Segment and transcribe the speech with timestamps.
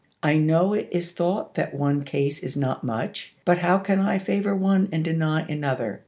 [0.23, 4.17] I know it is thought that one case is not much, but how can I
[4.17, 5.99] favor one and deny another